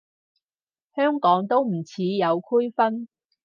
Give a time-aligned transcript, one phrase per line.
[0.95, 3.07] 香港都唔似有區分